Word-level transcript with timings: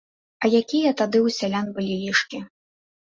А 0.43 0.49
якія 0.59 0.93
тады 1.01 1.19
ў 1.19 1.29
сялян 1.39 1.67
былі 1.75 1.93
лішкі?! 2.07 2.41